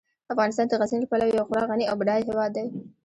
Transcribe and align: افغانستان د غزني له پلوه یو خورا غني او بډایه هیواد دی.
افغانستان 0.33 0.65
د 0.67 0.73
غزني 0.79 0.99
له 1.03 1.07
پلوه 1.11 1.33
یو 1.37 1.47
خورا 1.47 1.63
غني 1.69 1.85
او 1.87 1.95
بډایه 2.01 2.27
هیواد 2.29 2.51
دی. 2.57 2.65